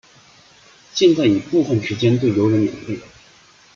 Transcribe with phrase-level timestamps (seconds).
[0.95, 2.97] 现在已部分时间对游人免费。